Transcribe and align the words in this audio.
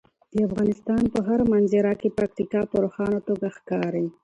د 0.35 0.37
افغانستان 0.47 1.03
په 1.13 1.19
هره 1.27 1.45
منظره 1.53 1.93
کې 1.99 2.15
پکتیکا 2.17 2.61
په 2.71 2.75
روښانه 2.83 3.19
توګه 3.27 3.47
ښکاري. 3.57 4.05